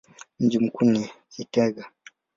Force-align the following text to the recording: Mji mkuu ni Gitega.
Mji 0.39 0.59
mkuu 0.59 0.85
ni 0.85 1.09
Gitega. 1.37 1.91